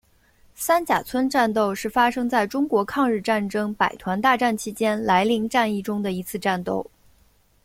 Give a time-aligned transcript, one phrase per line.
[0.55, 6.89] 三甲村战斗是发生在中国抗日战争百团大战期间涞灵战役中的一次战斗。